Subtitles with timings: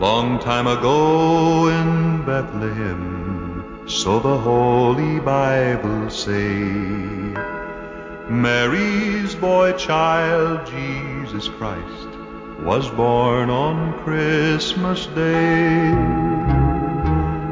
[0.00, 7.34] Long time ago in Bethlehem, so the Holy Bible say,
[8.30, 12.08] Mary's boy child, Jesus Christ,
[12.62, 15.90] was born on Christmas Day.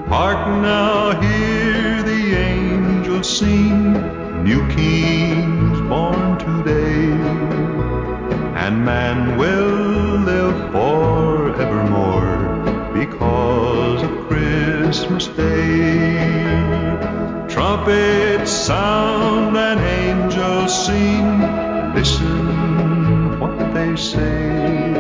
[0.09, 3.93] Hark now, hear the angels sing,
[4.43, 7.11] new kings born today,
[8.65, 12.28] and man will live forevermore
[13.19, 16.45] because of Christmas Day.
[17.49, 21.41] Trumpets sound and angels sing,
[21.95, 24.93] listen what they say,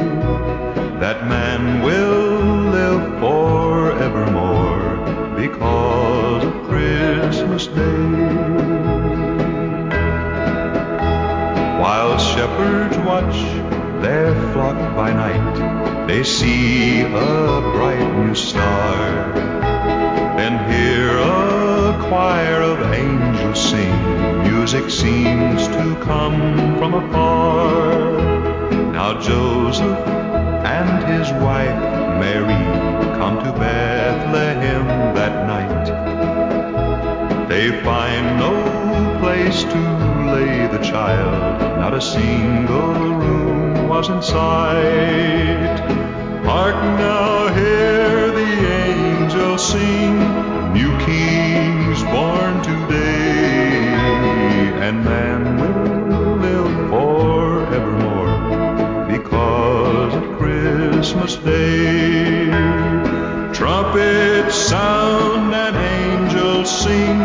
[0.98, 4.96] that man will live forevermore
[5.36, 8.58] because of Christmas Day.
[11.78, 13.36] While shepherds watch
[14.02, 17.57] their flock by night, they see a
[18.34, 19.32] star.
[20.36, 27.96] Then hear a choir of angels sing, music seems to come from afar.
[28.92, 30.06] Now Joseph
[30.78, 31.80] and his wife
[32.20, 32.64] Mary
[33.18, 35.86] come to Bethlehem that night.
[37.48, 39.80] They find no place to
[40.34, 45.78] lay the child, not a single room was in sight.
[46.44, 47.87] Hark now, hear
[49.72, 50.16] sing,
[50.72, 53.84] new kings born today,
[54.86, 58.36] and man will live forevermore
[59.14, 62.46] because of Christmas Day.
[63.52, 67.18] Trumpets sound and angels sing,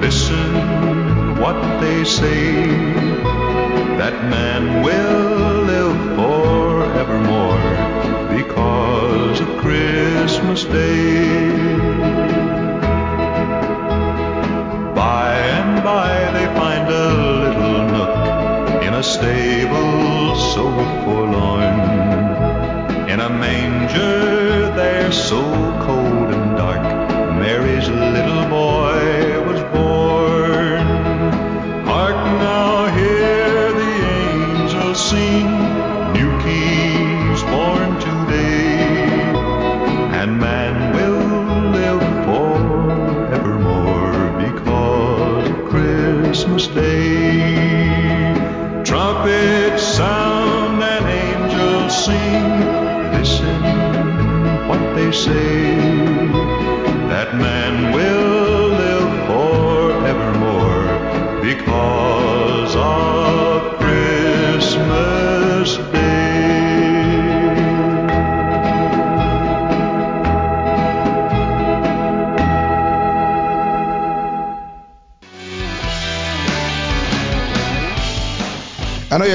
[0.00, 2.64] listen what they say,
[3.98, 5.21] that man will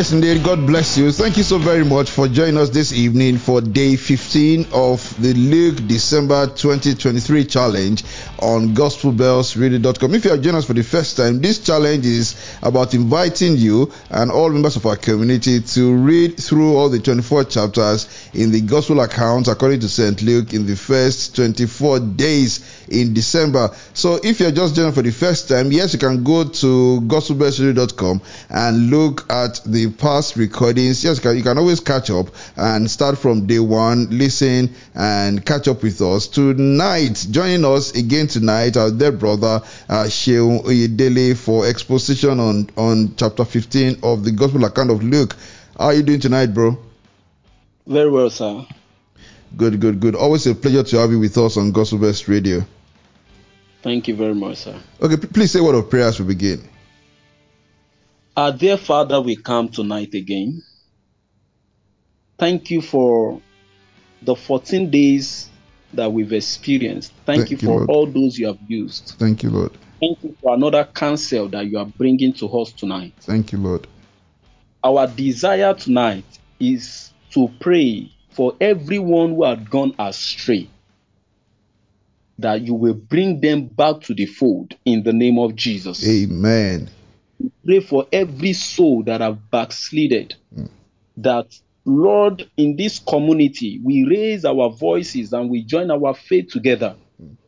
[0.08, 0.44] yes, indeed.
[0.44, 1.12] God bless you.
[1.12, 5.34] Thank you so very much for joining us this evening for day 15 of the
[5.34, 8.04] Luke December 2023 challenge
[8.40, 10.14] on gospelbellsradio.com.
[10.16, 13.92] If you are joining us for the first time, this challenge is about inviting you
[14.10, 18.62] and all members of our community to read through all the 24 chapters in the
[18.62, 20.22] gospel account according to St.
[20.22, 23.70] Luke in the first 24 days in December.
[23.94, 28.22] So if you're just joining for the first time, yes, you can go to gospelbellsradio.com
[28.50, 31.04] and look at the past recordings.
[31.04, 35.46] Yes, you can, you can always catch up and start from day one, listen and
[35.46, 36.28] catch up with us.
[36.28, 42.47] Tonight, joining us again tonight, our dear brother uh, Oyedele for exposition on,
[42.78, 45.36] on chapter 15 of the Gospel account of Luke.
[45.78, 46.78] How are you doing tonight, bro?
[47.86, 48.66] Very well, sir.
[49.56, 50.16] Good, good, good.
[50.16, 52.62] Always a pleasure to have you with us on Gospel Bells Radio.
[53.82, 54.80] Thank you very much, sir.
[55.02, 56.68] Okay, please say a word of prayer as we begin.
[58.36, 60.62] Our dear Father, we come tonight again.
[62.38, 63.42] Thank you for
[64.22, 65.50] the 14 days
[65.94, 67.14] that we've experienced.
[67.26, 67.90] Thank, Thank you you, for Lord.
[67.90, 69.16] all those you have used.
[69.18, 69.72] Thank you, Lord.
[70.00, 73.14] Thank you for another counsel that you are bringing to us tonight.
[73.22, 73.88] Thank you, Lord.
[74.84, 76.26] Our desire tonight
[76.60, 80.70] is to pray for everyone who had gone astray,
[82.38, 86.08] that you will bring them back to the fold in the name of Jesus.
[86.08, 86.90] Amen.
[87.66, 90.70] pray for every soul that have backslided mm.
[91.18, 91.48] that
[91.86, 96.96] lord in this community we raise our voices and we join our faith together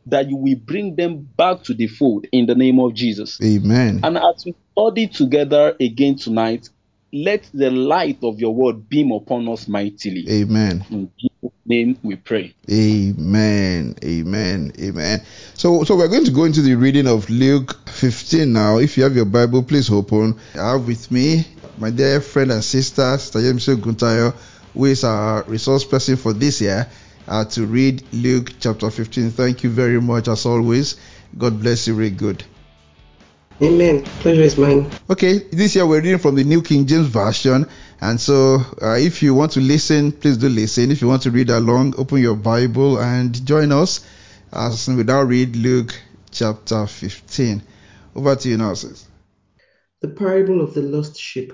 [0.06, 4.00] that you will bring them back to the fold in the name of jesus Amen.
[4.02, 6.68] and as we study together again tonight
[7.12, 10.24] let the light of your word beam upon us mightily.
[10.30, 10.84] Amen.
[10.90, 12.54] In Jesus' name we pray.
[12.70, 13.96] Amen.
[14.04, 14.72] Amen.
[14.78, 15.22] Amen.
[15.54, 18.78] So so we're going to go into the reading of Luke 15 now.
[18.78, 20.38] If you have your Bible, please open.
[20.54, 21.46] I have with me
[21.78, 24.34] my dear friend and sister, Sister Yemisi Guntayo,
[24.74, 26.86] who is our resource person for this year,
[27.28, 29.30] uh, to read Luke chapter 15.
[29.30, 30.96] Thank you very much as always.
[31.36, 32.44] God bless you very good.
[33.62, 34.04] Amen.
[34.20, 34.90] Pleasure is mine.
[35.10, 37.66] Okay, this year we're reading from the New King James Version,
[38.00, 40.90] and so uh, if you want to listen, please do listen.
[40.90, 44.00] If you want to read along, open your Bible and join us
[44.50, 45.94] as we now read Luke
[46.30, 47.62] chapter 15.
[48.16, 49.06] Over to you now, sis.
[50.00, 51.52] The parable of the lost sheep.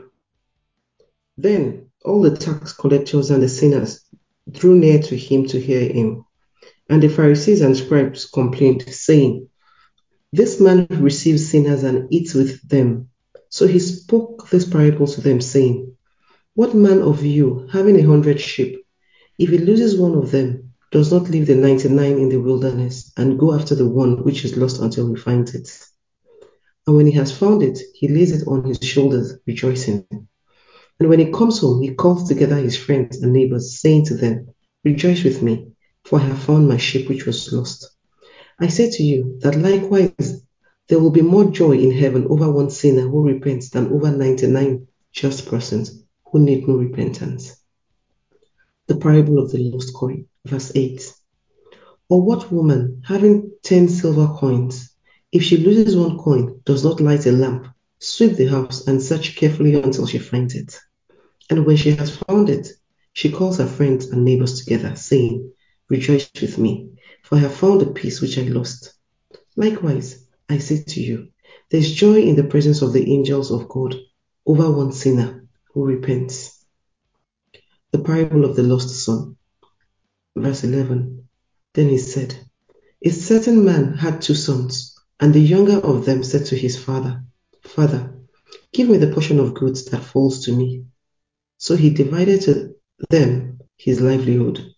[1.37, 4.06] Then all the tax collectors and the sinners
[4.51, 6.25] drew near to him to hear him.
[6.89, 9.49] And the Pharisees and scribes complained, saying,
[10.33, 13.11] This man receives sinners and eats with them.
[13.49, 15.97] So he spoke this parable to them, saying,
[16.55, 18.85] What man of you, having a hundred sheep,
[19.39, 23.13] if he loses one of them, does not leave the ninety nine in the wilderness
[23.17, 25.69] and go after the one which is lost until he finds it?
[26.87, 30.07] And when he has found it, he lays it on his shoulders, rejoicing.
[30.99, 34.49] And when he comes home, he calls together his friends and neighbors, saying to them,
[34.83, 35.69] Rejoice with me,
[36.05, 37.91] for I have found my sheep which was lost.
[38.59, 40.41] I say to you that likewise
[40.89, 44.87] there will be more joy in heaven over one sinner who repents than over 99
[45.13, 47.57] just persons who need no repentance.
[48.87, 51.13] The parable of the lost coin, verse 8.
[52.09, 54.95] Or what woman, having 10 silver coins,
[55.33, 57.67] if she loses one coin, does not light a lamp,
[57.99, 60.79] sweep the house, and search carefully until she finds it?
[61.49, 62.69] And when she has found it,
[63.13, 65.53] she calls her friends and neighbors together, saying,
[65.89, 66.91] Rejoice with me,
[67.23, 68.95] for I have found the piece which I lost.
[69.57, 71.29] Likewise, I say to you,
[71.71, 73.95] there is joy in the presence of the angels of God
[74.45, 76.65] over one sinner who repents.
[77.93, 79.37] The parable of the lost son.
[80.37, 81.29] Verse 11.
[81.75, 82.39] Then he said,
[83.03, 87.25] A certain man had two sons, and the younger of them said to his father,
[87.63, 88.15] Father,
[88.73, 90.85] give me the portion of goods that falls to me.
[91.59, 92.75] So he divided to
[93.11, 94.75] them his livelihood.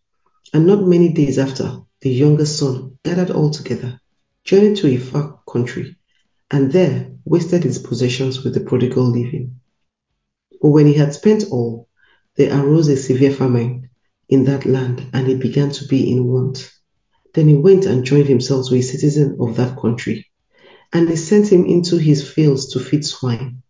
[0.53, 4.01] And not many days after, the youngest son gathered all together,
[4.45, 5.97] journeyed to a far country,
[6.51, 9.61] and there wasted his possessions with the prodigal living.
[10.63, 11.89] But when he had spent all,
[12.37, 13.91] there arose a severe famine
[14.29, 16.73] in that land, and he began to be in want.
[17.35, 20.27] Then he went and joined himself to a citizen of that country,
[20.93, 23.63] and they sent him into his fields to feed swine.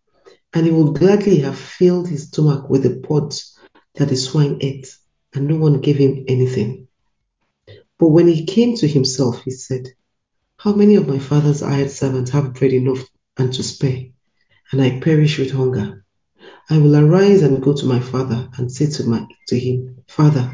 [0.53, 3.57] And he would gladly have filled his stomach with the pods
[3.95, 4.95] that the swine ate,
[5.33, 6.87] and no one gave him anything.
[7.99, 9.89] But when he came to himself, he said,
[10.57, 13.05] How many of my father's hired servants have bread enough
[13.37, 14.05] and to spare,
[14.71, 16.03] and I perish with hunger?
[16.69, 20.49] I will arise and go to my father and say to, my, to him, Father,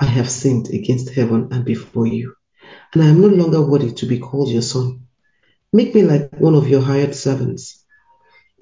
[0.00, 2.34] I have sinned against heaven and before you,
[2.92, 5.06] and I am no longer worthy to be called your son.
[5.72, 7.79] Make me like one of your hired servants.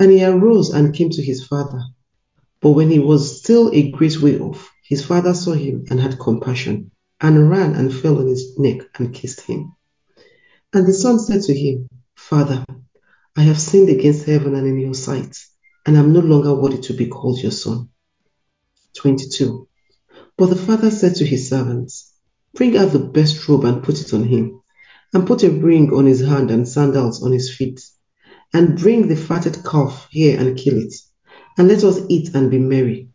[0.00, 1.82] And he arose and came to his father.
[2.60, 6.18] But when he was still a great way off, his father saw him and had
[6.18, 6.90] compassion,
[7.20, 9.72] and ran and fell on his neck and kissed him.
[10.72, 12.64] And the son said to him, Father,
[13.36, 15.36] I have sinned against heaven and in your sight,
[15.86, 17.88] and I am no longer worthy to be called your son.
[18.96, 19.68] 22.
[20.36, 22.12] But the father said to his servants,
[22.54, 24.60] Bring out the best robe and put it on him,
[25.12, 27.80] and put a ring on his hand and sandals on his feet,
[28.52, 30.94] and bring the fatted calf here and kill it,
[31.56, 33.08] and let us eat and be merry.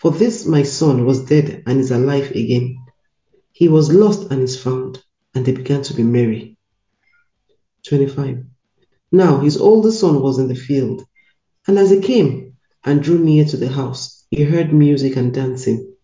[0.00, 2.78] For this my son was dead and is alive again.
[3.52, 5.02] He was lost and is found,
[5.34, 6.56] and they began to be merry.
[7.86, 8.44] 25.
[9.12, 11.04] Now his older son was in the field,
[11.66, 15.94] and as he came and drew near to the house, he heard music and dancing.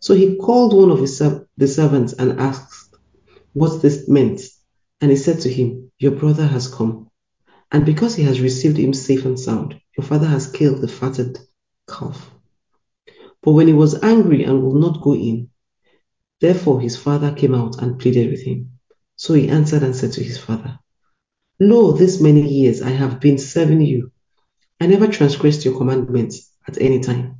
[0.00, 2.96] So he called one of his, the servants and asked
[3.52, 4.40] what this meant.
[5.00, 7.10] And he said to him, Your brother has come,
[7.72, 11.38] and because he has received him safe and sound, your father has killed the fatted
[11.88, 12.30] calf.
[13.42, 15.48] But when he was angry and would not go in,
[16.40, 18.72] therefore his father came out and pleaded with him.
[19.16, 20.78] So he answered and said to his father,
[21.58, 24.12] Lo, this many years I have been serving you.
[24.78, 27.36] I never transgressed your commandments at any time,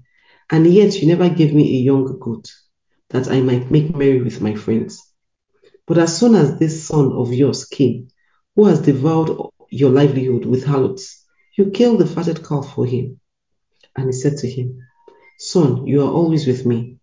[0.51, 2.51] and yet you never gave me a young goat,
[3.11, 5.03] that I might make merry with my friends.
[5.87, 8.09] But as soon as this son of yours came,
[8.55, 9.31] who has devoured
[9.73, 11.25] your livelihood with harlots,
[11.57, 13.19] you killed the fatted calf for him.
[13.97, 14.79] And he said to him,
[15.39, 16.99] Son, you are always with me,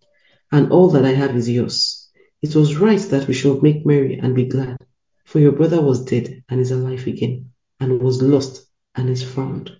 [0.52, 2.08] and all that I have is yours.
[2.40, 4.78] It was right that we should make merry and be glad,
[5.24, 7.50] for your brother was dead and is alive again,
[7.80, 9.72] and was lost and is found.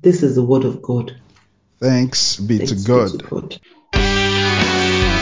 [0.00, 1.20] This is the word of God.
[1.80, 3.58] Thanks be Thanks to be to
[3.92, 5.17] God.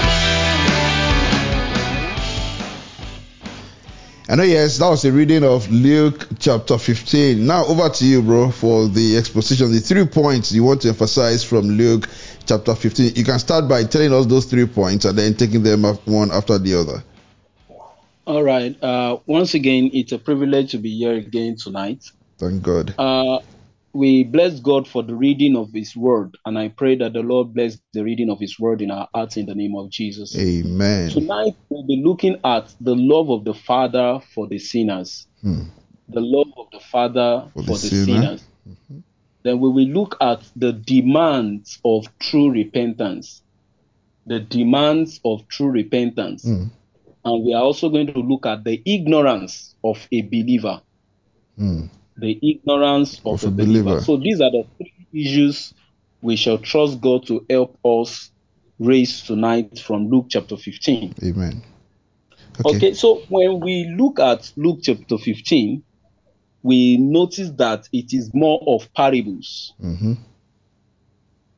[4.29, 7.47] And oh yes, that was a reading of Luke chapter 15.
[7.47, 11.45] Now over to you, bro, for the exposition, the three points you want to emphasize
[11.45, 12.09] from Luke
[12.45, 13.15] chapter 15.
[13.15, 16.33] You can start by telling us those three points and then taking them up one
[16.33, 17.05] after the other.
[18.27, 18.77] All right.
[18.83, 22.11] Uh, once again, it's a privilege to be here again tonight.
[22.39, 22.95] Thank God.
[22.99, 23.39] Uh,
[23.97, 27.55] we bless God for the reading of His Word, and I pray that the Lord
[27.55, 30.37] bless the reading of His Word in our hearts in the name of Jesus.
[30.37, 31.11] Amen.
[31.11, 35.27] Tonight, we'll be looking at the love of the Father for the sinners.
[35.41, 35.63] Hmm.
[36.09, 38.21] The love of the Father For for, the the, sinner.
[38.23, 38.45] sinners.
[39.43, 43.43] Then we will look at the demands of true repentance.
[44.27, 46.43] The demands of true repentance.
[46.45, 46.65] Hmm.
[47.25, 50.81] And we are also going to look at the ignorance of a believer.
[51.57, 51.87] Hmm.
[52.19, 53.83] The ignorance of, Of a believer.
[53.83, 54.01] believer.
[54.01, 55.75] So these are the three issues
[56.23, 58.31] we shall trust God to help us
[58.79, 61.15] raise tonight from Luke chapter 15.
[61.23, 61.63] Amen.
[62.65, 62.77] Okay.
[62.77, 62.95] Okay.
[62.95, 65.83] so when we look at Luke chapter 15,
[66.63, 69.75] we notice that it is more of parables.
[69.83, 70.15] Mm-hmm.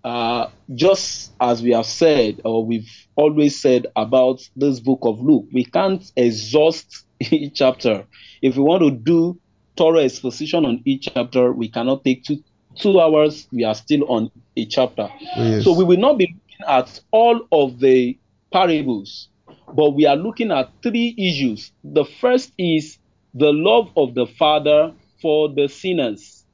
[0.04, 5.46] Uh, just as we have said, or we've always said about this book of Luke,
[5.52, 8.06] we can't exhaust each chapter.
[8.42, 9.40] If we want to do
[9.78, 12.42] thorough exposition on each chapter, we cannot take two
[12.76, 13.46] two hours.
[13.52, 15.08] We are still on a chapter.
[15.36, 15.64] Yes.
[15.64, 18.18] So we will not be looking at all of the
[18.52, 19.28] parables,
[19.74, 21.72] but we are looking at three issues.
[21.84, 22.98] The first is
[23.34, 24.92] the love of the Father
[25.22, 26.44] for the sinners.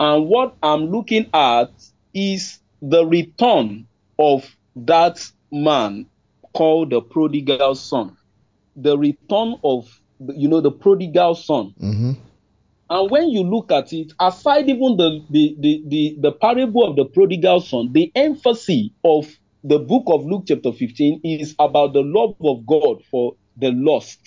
[0.00, 1.70] And what I'm looking at
[2.12, 3.86] is the return
[4.18, 4.44] of
[4.76, 6.06] that man
[6.52, 8.16] called the prodigal son.
[8.76, 9.88] The return of,
[10.34, 11.74] you know, the prodigal son.
[11.80, 12.12] Mm-hmm.
[12.90, 16.96] And when you look at it, aside even the, the, the, the, the parable of
[16.96, 19.26] the prodigal son, the emphasis of
[19.62, 24.18] the book of Luke chapter 15 is about the love of God for the lost.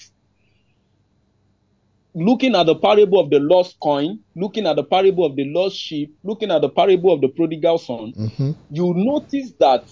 [2.15, 5.75] Looking at the parable of the lost coin, looking at the parable of the lost
[5.77, 8.51] sheep, looking at the parable of the prodigal son, Mm-hmm.
[8.71, 9.87] you notice that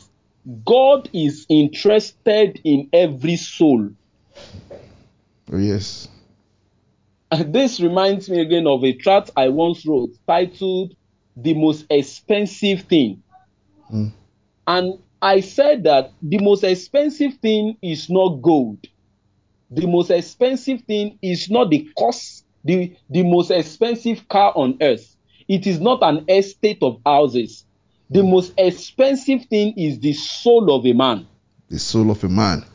[0.65, 3.89] God is interested in every soul.
[5.51, 6.07] Oh, yes.
[7.47, 10.95] This reminds me again of a tract I once wrote titled
[11.35, 13.23] The Most Expensive Thing.
[13.91, 14.11] Mm.
[14.67, 18.85] And I said that the most expensive thing is not gold.
[19.71, 25.15] The most expensive thing is not the cost, the, the most expensive car on earth.
[25.47, 27.65] It is not an estate of houses.
[28.09, 31.27] The most expensive thing is the soul of a man.
[31.69, 32.65] The soul of a man.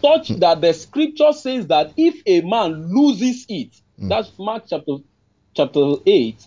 [0.00, 0.38] Such hmm.
[0.38, 4.08] that the scripture says that if a man loses it, hmm.
[4.08, 4.96] that's Mark chapter
[5.54, 6.46] chapter 8,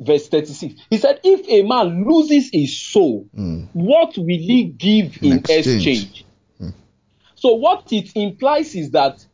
[0.00, 0.74] verse 36.
[0.90, 3.68] He said, if a man loses his soul, Mm.
[3.72, 5.66] what will he give In in, exchange.
[5.86, 6.24] exchange?
[6.58, 6.68] Hmm.
[7.34, 9.24] So what it implies is that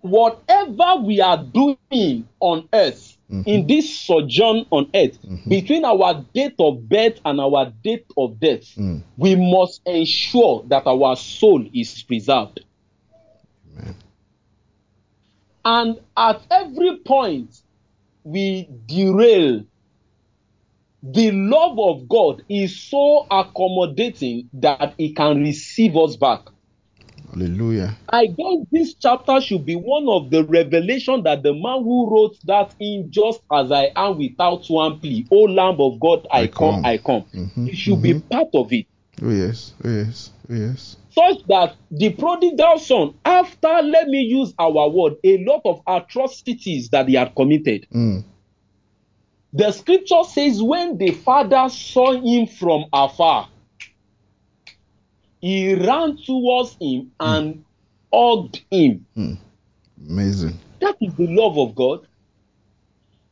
[0.00, 3.11] whatever we are doing on earth,
[3.46, 8.62] in this sojourn on earth, between our date of birth and our date of death,
[8.76, 9.02] Mm.
[9.16, 12.60] we must ensure that our soul is preserved.
[13.78, 13.94] Amen.
[15.64, 17.56] And at every point,
[18.24, 19.64] we derail.
[21.02, 26.42] The love of God is so accommodating that it can receive us back.
[27.32, 27.96] Hallelujah.
[28.10, 32.36] I guess this chapter should be one of the revelation that the man who wrote
[32.44, 36.46] that in just as I am without one plea, O Lamb of God, I, I
[36.48, 36.84] come, come.
[36.84, 37.24] I come.
[37.34, 38.86] Mhm, It should be part of it.
[39.22, 39.72] Oh, yes.
[39.84, 40.30] Oh, yes.
[40.50, 40.96] Oh, yes.
[41.10, 46.88] such that the prodigal son, after, let me use our word, a lot of atrocities
[46.90, 48.24] that he had committed, Mm.
[49.52, 53.48] the scripture says when the father saw him from afar,
[55.42, 57.64] he ran towards him and
[58.14, 59.04] hugged him.
[60.08, 60.58] Amazing.
[60.80, 62.06] That is the love of God.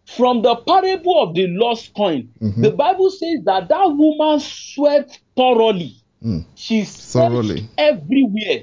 [0.06, 2.62] From the parable of the lost coin, Mhm.
[2.62, 5.94] the Bible says that that woman swept thoroughly.
[6.22, 6.44] Mm.
[6.56, 7.58] She Thoroughly.
[7.58, 8.62] searched everywhere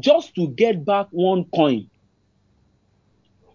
[0.00, 1.88] just to get back one coin.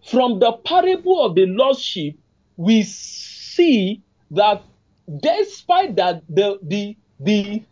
[0.04, 2.16] From the parable of the lost sheep,
[2.56, 4.62] we see that
[5.20, 7.62] despite that the the the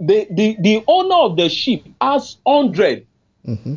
[0.00, 3.06] the, the, the owner of the sheep has 100
[3.46, 3.76] Mm-hmm.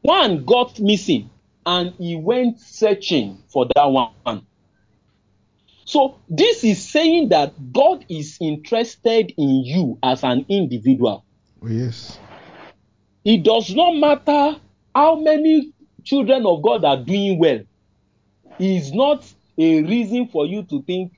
[0.00, 1.30] one got missing
[1.64, 4.44] and he went searching for that one.
[5.84, 11.24] So this is saying that god is interested in you as an individual.
[11.62, 12.18] Oh, yes.
[13.24, 14.58] it does not matter
[14.92, 15.72] how many
[16.02, 17.60] children of god are doing well.
[18.58, 19.24] It is not
[19.56, 21.12] a reason for you to think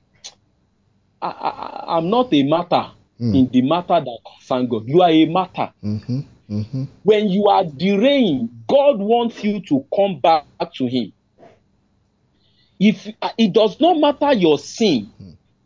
[1.19, 3.33] I, I, I'm not a matter Mm.
[3.35, 4.87] in the matter that concern God.
[4.87, 5.71] You are a matter.
[5.83, 6.19] Mm-hmm.
[6.49, 6.83] Mm-hmm.
[7.03, 10.45] When you are deranged, God wants you to come back
[10.75, 11.13] to Him.
[12.79, 15.11] If uh, it does not matter your sin,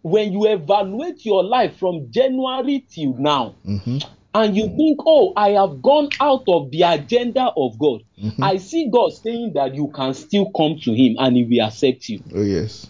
[0.03, 3.97] when you evaluate your life from January till now, Mm-hmm.
[4.35, 8.43] and you think, oh, I have gone out of the agenda of God, Mhm.
[8.43, 12.07] I see God saying that you can still come to Him and He will accept
[12.09, 12.21] you.
[12.35, 12.87] Oh yes.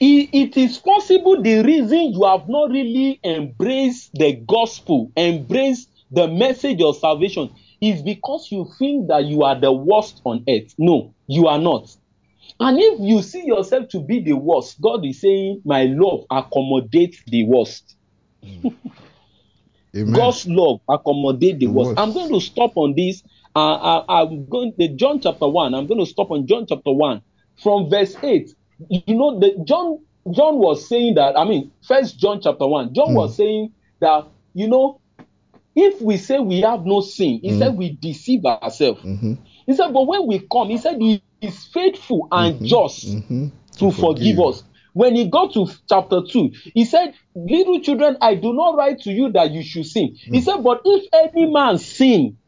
[0.00, 6.28] It, it is possible the reason you have not really embraced the gospel, embraced the
[6.28, 7.50] message of salvation,
[7.80, 10.74] is because you think that you are the worst on earth.
[10.78, 11.88] No, you are not.
[12.58, 17.22] And if you see yourself to be the worst, God is saying, My love accommodates
[17.26, 17.96] the worst.
[19.96, 20.14] Amen.
[20.14, 21.88] God's love accommodates the The worst.
[21.90, 22.00] worst.
[22.00, 23.22] I'm going to stop on this.
[23.54, 25.74] Uh, I, I'm going to John chapter one.
[25.74, 27.22] I'm going to stop on John chapter one
[27.62, 28.50] from verse eight.
[28.90, 29.98] You know, the John
[30.32, 31.36] John was saying that.
[31.38, 32.94] I mean, First John chapter one.
[32.94, 33.14] John Mm.
[33.14, 35.00] was saying that you know,
[35.74, 37.58] if we say we have no sin, he Mm.
[37.58, 39.02] said we deceive ourselves.
[39.02, 39.34] Mm-hmm.
[39.66, 42.64] He said, but when we come, he said he is faithful and Mhm.
[42.66, 43.48] just Mm-hmm.
[43.78, 44.64] to forgive us.
[44.94, 49.12] When he got to chapter 2, he said, Little children, I do not write to
[49.12, 50.16] you that you should sin.
[50.16, 52.38] He said, But if any man sin.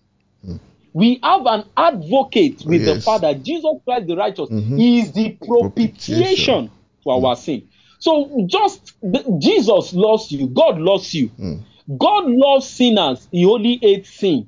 [0.92, 3.00] We have an advocate with the.
[3.00, 4.48] Father, Jesus Christ the righteous.
[4.50, 4.78] Mhm.
[4.78, 6.70] He is the propitiation Propitiation.
[7.04, 7.68] for our sin.
[8.00, 11.28] So just the- Jesus loves you, God loves you.
[11.38, 11.60] Mm.
[11.98, 14.46] God loves sinners, He only hates sin.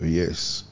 [0.00, 0.64] Yes.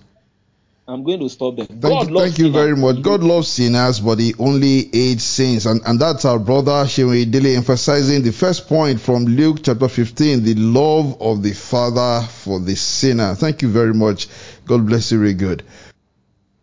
[0.92, 1.64] I'm going to stop there.
[1.66, 3.00] Thank God you, thank you very much.
[3.02, 7.56] God loves sinners, but He only hates sins, and and that's our brother Shewe Dele
[7.56, 12.76] emphasizing the first point from Luke chapter 15, the love of the Father for the
[12.76, 13.34] sinner.
[13.34, 14.28] Thank you very much.
[14.66, 15.18] God bless you.
[15.18, 15.62] Very good.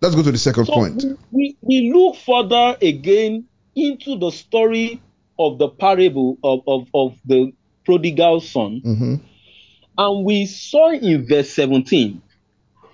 [0.01, 1.03] Let's go to the second So point.
[1.03, 3.45] we, we, we look further again
[3.75, 5.01] into the story
[5.37, 7.51] of the parable of, of, of the
[7.85, 9.15] prodigal son, Mm-hmm.
[9.97, 12.21] and we saw in verse 17.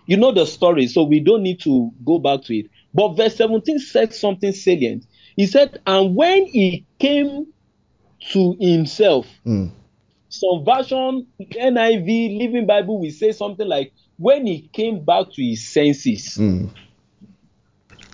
[0.08, 2.68] You know the story, so we don't need to go back to it.
[2.94, 5.06] But verse 17 said something salient.
[5.36, 7.48] He said, And when he came
[8.32, 9.72] to himself, Mm.
[10.30, 15.68] some version, NIV, Living Bible, will say something like, When he came back to his
[15.68, 16.38] senses.
[16.40, 16.70] Mm.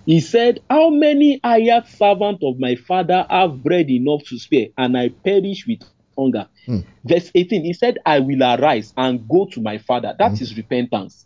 [0.05, 4.97] He said, How many hired servants of my father have bread enough to spare, and
[4.97, 5.81] I perish with
[6.17, 6.47] hunger?
[6.65, 6.79] Hmm.
[7.05, 10.15] Verse 18, he said, I will arise and go to my father.
[10.17, 11.25] That is repentance.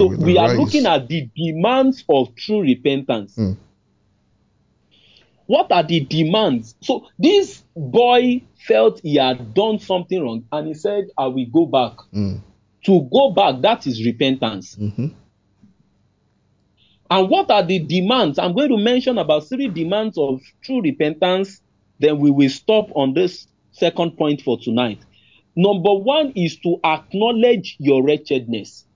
[0.00, 3.34] So we are looking at the demands of true repentance.
[3.34, 3.52] Hmm.
[5.44, 6.74] What are the demands?
[6.80, 11.66] So this boy felt he had done something wrong, and he said, I will go
[11.66, 11.98] back.
[12.14, 12.40] Mm.
[12.86, 14.74] To go back, that is repentance.
[14.76, 15.08] Mm-hmm.
[17.10, 18.38] And what are the demands?
[18.38, 21.60] I'm going to mention about three demands of true repentance.
[21.98, 25.00] Then we will stop on this second point for tonight.
[25.54, 28.86] Number one is to acknowledge your wretchedness.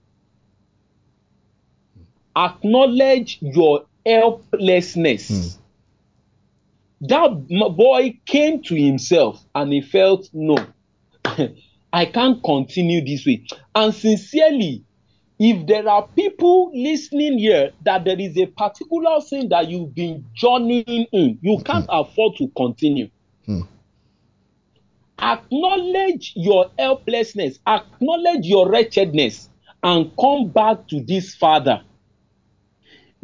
[2.36, 5.58] Acknowledge your helplessness.
[7.00, 10.56] That boy came to himself and he felt, no,
[11.92, 13.46] I can't continue this way.
[13.74, 14.84] And sincerely,
[15.38, 20.24] if there are people listening here that there is a particular sin that you've been
[20.34, 23.10] journeying in, you can't afford to continue.
[23.44, 23.62] Hmm.
[25.18, 29.48] Acknowledge your helplessness, acknowledge your wretchedness,
[29.82, 31.82] and come back to this Father.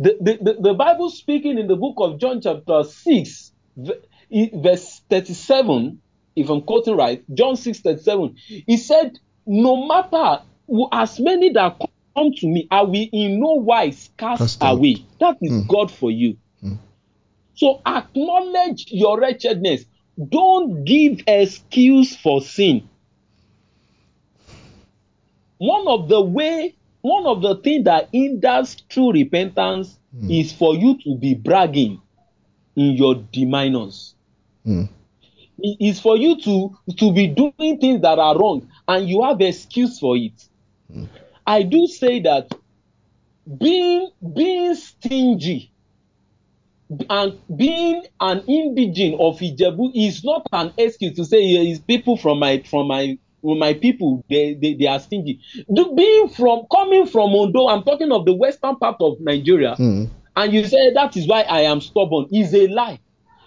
[0.00, 3.52] The, the, the, the Bible speaking in the book of John, chapter 6,
[4.54, 6.00] verse 37,
[6.36, 8.34] if I'm quoting right, John 6 37,
[8.66, 9.12] he said,
[9.46, 10.42] No matter
[10.92, 11.76] as many that
[12.16, 14.78] come to me, I will in no wise cast, Cast out.
[14.78, 15.04] away.
[15.20, 15.66] That is Hmm.
[15.68, 16.38] God for you.
[16.62, 16.74] Hmm.
[17.54, 19.84] So acknowledge your wretchedness.
[20.30, 22.88] Don't give excuse for sin.
[25.58, 30.28] One of the way, one of the things that hinders true repentance Hmm.
[30.30, 32.00] is for you to be bragging
[32.74, 34.14] in your deminors.
[34.66, 34.88] Mm.
[35.58, 39.40] It is for you to to be doing things that are wrong and you have
[39.40, 40.48] excuse for it.
[40.92, 41.04] Hmm.
[41.46, 42.50] I do say that
[43.58, 45.70] being being stingy
[47.08, 52.16] and being an indigene of Ijebu is not an excuse to say "Yeah, it's people
[52.16, 55.40] from my from my from my people they, they they are stingy.
[55.72, 60.08] Do, being from coming from Ondo, I'm talking of the western part of Nigeria, Mm.
[60.36, 62.98] and you say that is why I am stubborn is a lie.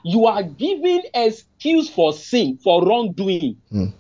[0.06, 3.58] You are giving excuse for sin, for wrongdoing.
[3.72, 3.94] Mm.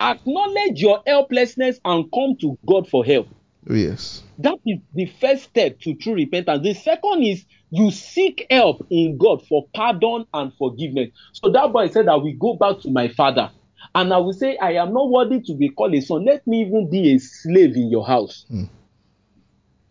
[0.00, 3.28] Acknowledge your helplessness and come to God for help.
[3.68, 4.22] Oh, yes.
[4.38, 6.62] That is the first step to true repentance.
[6.62, 11.10] The second is you seek help in God for pardon and forgiveness.
[11.32, 13.50] So that boy said, I will go back to my father.
[13.94, 16.24] And I will say, I am not worthy to be called a son.
[16.24, 18.44] Let me even be a slave in your house.
[18.48, 18.64] Hmm.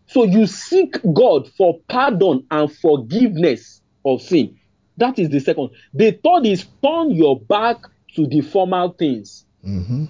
[0.06, 4.58] So you seek God for pardon and forgiveness of sin.
[4.98, 5.70] That is the second.
[5.92, 7.78] The third is turn your back
[8.14, 9.44] to the formal things.
[9.66, 10.04] Mm-hmm.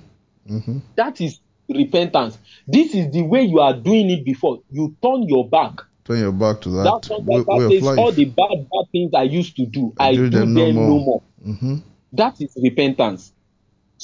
[0.51, 0.79] Mm-hmm.
[0.97, 2.37] That is repentance.
[2.67, 4.61] This is the way you are doing it before.
[4.71, 5.75] You turn your back.
[6.05, 8.69] Turn your back to that That's what way, that way of says all the bad,
[8.71, 11.01] bad things I used to do, I I do them no no, more.
[11.01, 11.23] more.
[11.47, 11.77] Mm-hmm.
[12.13, 13.33] That is repentance.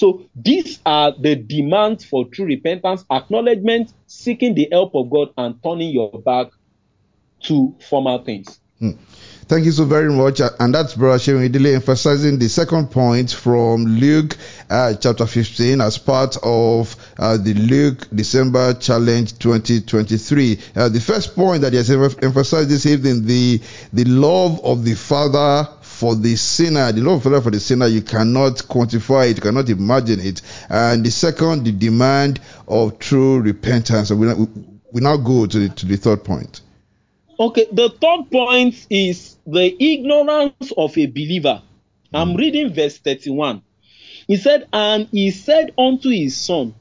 [0.00, 5.62] So these are the demands for true repentance, acknowledgement, seeking the help of God, and
[5.62, 6.46] turning your back
[7.42, 8.60] to former things.
[8.80, 10.40] Thank you so very much.
[10.58, 14.38] And that's Brother Shemi emphasizing the second point from Luke
[14.70, 20.58] uh, chapter 15 as part of uh, the Luke December Challenge 2023.
[20.76, 23.60] Uh, the first point that he has emphasized this evening, the,
[23.92, 25.68] the love of the Father
[26.00, 29.36] for the sinner, the love of the Father for the sinner, you cannot quantify it,
[29.36, 30.40] you cannot imagine it.
[30.70, 34.08] And the second, the demand of true repentance.
[34.08, 34.48] So we, now-
[34.92, 36.62] we, now go to the, to the third point.
[37.38, 41.62] Okay, the third point is the ignorance of a believer.
[42.12, 43.62] I'm reading verse 31.
[44.26, 46.74] He said, And he said unto his son,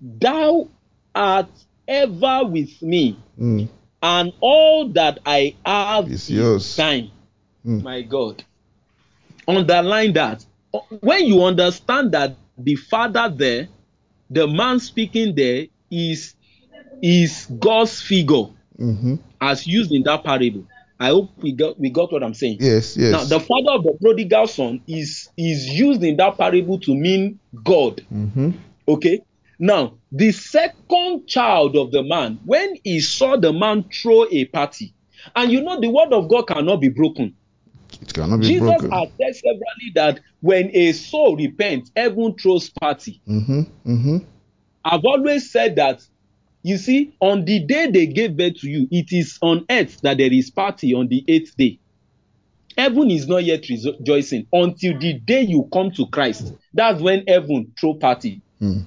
[0.00, 0.68] Thou
[1.14, 1.48] art
[1.88, 3.68] ever with me, Mm.
[4.02, 6.76] and all that I have Is is yours.
[6.76, 7.10] thine.
[7.66, 7.82] Mm.
[7.82, 8.44] My God.
[9.46, 10.44] Underline that.
[11.00, 13.68] When you understand that the father there,
[14.30, 16.34] the man speaking there, is
[17.02, 18.44] is God's figure
[18.80, 19.16] Mm-hmm.
[19.40, 20.66] as used in that parable.
[20.98, 22.56] I hope we got we got what I'm saying.
[22.58, 23.12] Yes, yes.
[23.12, 27.38] Now, the father of the prodigal son is is used in that parable to mean
[27.62, 28.02] God.
[28.12, 28.50] mm-hmm.
[28.88, 29.20] Okay.
[29.58, 34.94] Now, the second child of the man, when he saw the man throw a party,
[35.36, 37.36] and you know the word of God cannot be broken.
[38.02, 38.90] It cannot be Jesus broken.
[38.90, 43.22] has said severally that when a soul repents, heaven throws party.
[43.28, 43.60] Mm-hmm.
[43.86, 44.18] Mm-hmm.
[44.84, 46.02] I've always said that.
[46.64, 50.18] You see, on the day they gave birth to you, it is on earth that
[50.18, 51.80] there is party on the eighth day.
[52.78, 56.52] Heaven is not yet rejoicing until the day you come to Christ.
[56.72, 58.42] That's when heaven throw party.
[58.60, 58.84] Mm.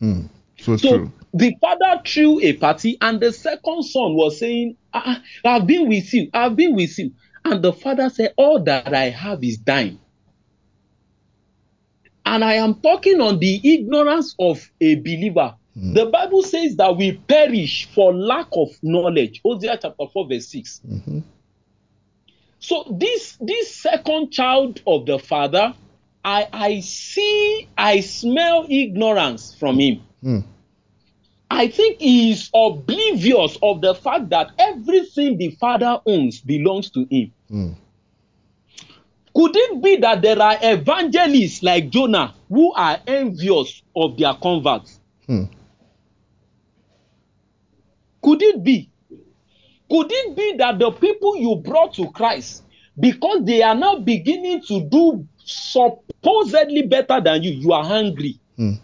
[0.00, 0.28] Mm.
[0.58, 1.12] So, So true.
[1.32, 6.12] the father threw a party, and the second son was saying, ah, I've been with
[6.12, 7.12] you, I've been with you.
[7.44, 9.98] And the father said, All that I have is thine.
[12.26, 15.54] And I am talking on the ignorance of a believer.
[15.76, 15.94] Mm.
[15.94, 19.40] The Bible says that we perish for lack of knowledge.
[19.44, 20.80] Hosea chapter 4, verse 6.
[20.88, 21.18] Mm-hmm.
[22.60, 25.74] So this this second child of the father,
[26.24, 30.02] I I see, I smell ignorance from him.
[30.24, 30.44] Mm.
[31.50, 37.06] I think he is oblivious of the fact that everything the father owns belongs to
[37.10, 37.32] him.
[37.50, 37.76] Mm.
[39.34, 45.00] Could it be that there are evangelists like Jonah who are envious of their converts?
[45.28, 45.48] Mm.
[48.22, 48.90] Could it be?
[49.90, 52.62] Could it be that the people you brought to Christ,
[52.98, 58.78] because they are now beginning to do supposedly better than you, you are hungry Mm.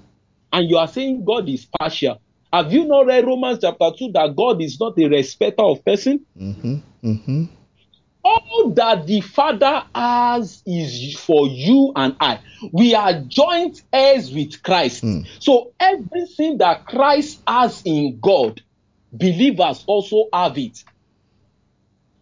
[0.53, 2.21] and you are saying God is partial?
[2.53, 6.25] Have you not read Romans chapter 2 that God is not a respecter of person?
[6.37, 6.77] Mm-hmm.
[7.05, 7.45] Mm-hmm.
[8.23, 12.41] All that the Father has is for you and I.
[12.73, 15.03] We are joint heirs with Christ.
[15.05, 15.27] Mm.
[15.39, 18.61] So everything that Christ has in God,
[19.13, 20.85] believers also have it.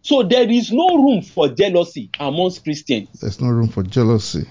[0.03, 3.09] So there is no room for jealousy amongst Christians.
[3.19, 4.47] There's no room for jealousy.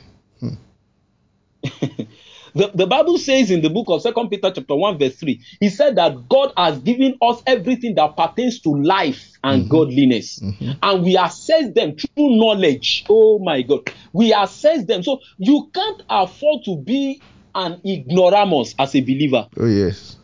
[2.59, 5.69] The, the Bible says in the book of Second Peter chapter 1, verse 3, he
[5.69, 9.69] said that God has given us everything that pertains to life and Mhm.
[9.69, 10.41] godliness.
[10.41, 10.77] Mhm.
[10.83, 13.05] And we assess them through knowledge.
[13.09, 13.83] Oh my God.
[14.13, 15.05] We assess them.
[15.05, 17.23] So you can't afford to be
[17.55, 19.47] an ignoramus as a believer.
[19.57, 20.18] Oh yes.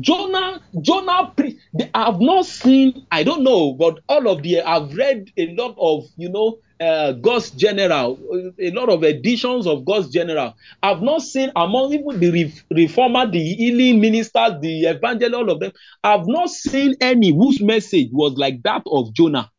[0.00, 4.94] Jonah, Jonah, pre- they- I've not seen, I don't know, but all of the, I've
[4.94, 8.18] read a lot of, you know, uh, God's General,
[8.60, 10.54] a lot of editions of God's General.
[10.82, 15.60] I've not seen among even the re- reformer, the healing ministers, the evangelist, all of
[15.60, 15.72] them.
[16.04, 19.50] I've not seen any whose message was like that of Jonah.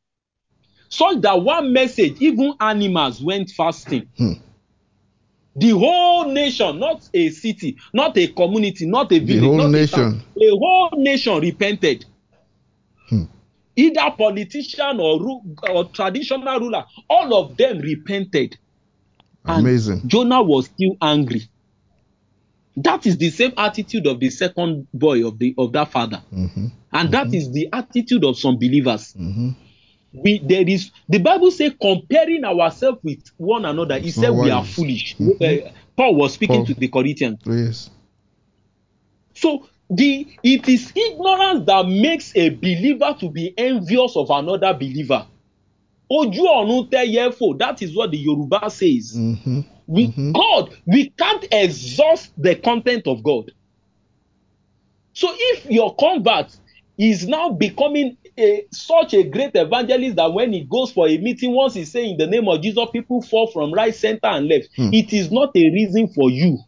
[0.90, 4.08] Such that one message, even animals went fasting.
[4.18, 4.34] Hmm.
[5.58, 9.66] The whole nation, not a city, not a community, not a The village, whole not
[9.66, 10.00] a nation.
[10.00, 12.06] town, a whole nation repented.
[13.10, 13.24] Hmm.
[13.76, 18.58] Either politician or, or traditional ruler, all of them repented.
[19.46, 20.02] And Amazing.
[20.08, 21.44] Jonah was still angry.
[22.76, 26.68] That is the same attitude of the second boy of the of that father, Mm-hmm.
[26.94, 29.14] and that is the attitude of some believers.
[29.20, 29.50] Mm-hmm.
[30.24, 34.00] We there is the Bible say comparing ourselves with one another.
[34.00, 35.16] He said we are foolish.
[35.18, 35.42] Mhm.
[35.68, 36.66] Uh, Paul was speaking Paul.
[36.68, 37.40] to the Corinthians.
[37.46, 37.90] Yes.
[39.36, 45.26] So the it is ignorance that makes a believer to be envious of another believer.
[46.12, 49.14] Ojú ọ̀run tẹ́yẹ fò, that is what the Yoruba says.
[49.18, 49.60] Mm-hmm.
[49.88, 50.34] We Mhm.
[50.34, 53.52] God, we can't exhaust the content of God.
[55.14, 56.56] So if your convert
[56.98, 61.54] is now becoming a, such a great evangelist that when he goes for a meeting,
[61.54, 64.70] once he say in the name of Jesus, people fall from right, center, and left.
[64.76, 64.90] Hmm.
[64.94, 66.60] It is not a reason for you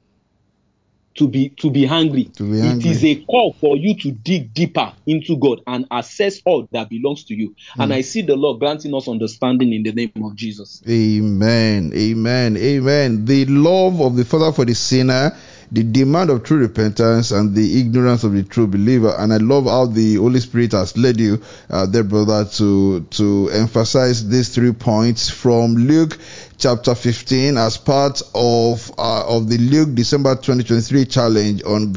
[1.15, 2.25] to be to be hungry.
[2.36, 6.41] To be It is a call for you to dig deeper into God and assess
[6.45, 7.55] all that belongs to you.
[7.73, 7.82] Hmm.
[7.82, 10.82] And I see the Lord granting us understanding in the name of Jesus.
[10.88, 11.91] Amen.
[11.93, 12.58] Amen.
[12.58, 13.25] Amen.
[13.25, 15.36] The love of the Father for the sinner,
[15.71, 19.13] the demand of true repentance, and the ignorance of the true believer.
[19.17, 23.49] And I love how the Holy Spirit has led you, uh, there, brother, to to
[23.51, 26.17] emphasize these three points from Luke
[26.58, 31.93] chapter 15 as part of uh, of the Luke December 2023 challenge on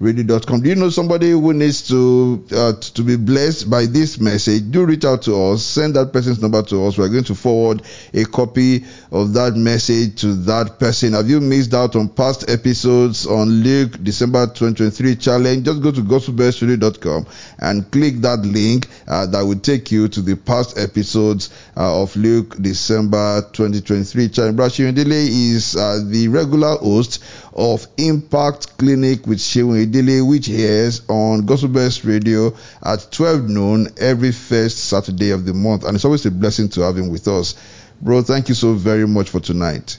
[0.00, 0.60] gospelbellsradio.com.
[0.60, 4.70] Do you know somebody who needs to uh, to be blessed by this message?
[4.70, 5.64] Do reach out to us.
[5.64, 6.98] Send that person's number to us.
[6.98, 7.82] We're going to forward
[8.14, 11.12] a copy of that message to that person.
[11.12, 15.64] Have you missed out on past episodes on Luke December 2023 challenge?
[15.64, 17.26] Just go to gospelbellsradio.com
[17.58, 22.14] and click that link uh, that will take you to the past episodes uh, of
[22.16, 24.56] Luke December 2023 challenge.
[24.56, 31.02] Brashion Dele is uh, the regular host of Impact Clinic with Shewan Idile, which airs
[31.08, 35.84] on Gospel Bells Radio at 12 noon every first Saturday of the month.
[35.84, 37.54] And it's always a blessing to have him with us.
[38.00, 39.98] Bro, thank you so very much for tonight.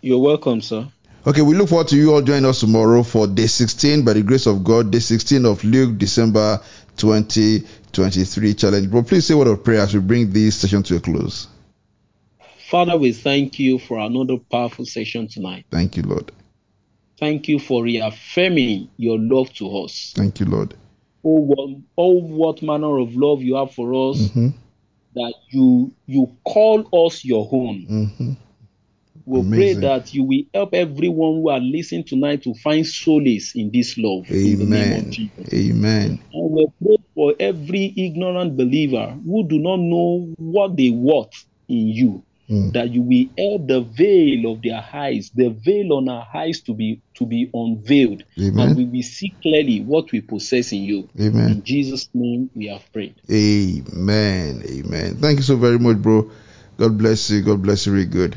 [0.00, 0.88] You're welcome, sir.
[1.26, 4.22] Okay, we look forward to you all joining us tomorrow for day 16 by the
[4.22, 6.60] grace of God, day 16 of Luke, December
[6.98, 8.90] 2023 challenge.
[8.90, 11.48] Bro, please say a word of prayer as we bring this session to a close.
[12.74, 15.64] Father, we thank you for another powerful session tonight.
[15.70, 16.32] Thank you, Lord.
[17.20, 20.12] Thank you for reaffirming your love to us.
[20.16, 20.74] Thank you, Lord.
[21.24, 24.48] Oh, what, oh, what manner of love you have for us hmm
[25.14, 27.84] that you you call us your own.
[27.86, 28.32] hmm
[29.24, 33.70] We pray that you will help everyone who are listening tonight to find solace in
[33.72, 34.28] this love.
[34.28, 35.12] In the name of Amen.
[35.12, 35.54] Jesus.
[35.54, 36.18] Amen.
[36.32, 41.32] And we pray for every ignorant believer who do not know what they want
[41.68, 42.74] in you, Mm.
[42.74, 46.74] that you will help the veil of their eyes, the veil on our eyes to
[46.74, 51.08] be to be unveiled, and we will see clearly what we possess in you.
[51.18, 51.48] Amen.
[51.50, 53.14] In Jesus' name we have prayed.
[53.30, 54.62] Amen.
[54.68, 55.16] Amen.
[55.16, 56.30] Thank you so very much, bro.
[56.76, 57.40] God bless you.
[57.40, 57.92] God bless you.
[57.92, 58.36] Very good.